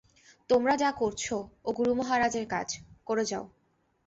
তোমরা 0.49 0.73
যা 0.77 0.89
করছ, 0.91 1.23
ও 1.65 1.69
গুরুমহারাজের 1.71 2.45
কাজ, 2.47 2.67
করে 3.07 3.23
যাও। 3.25 3.45